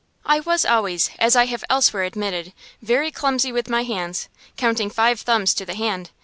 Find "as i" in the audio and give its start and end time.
1.19-1.45